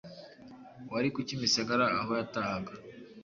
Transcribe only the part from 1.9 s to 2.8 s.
aho yatahaga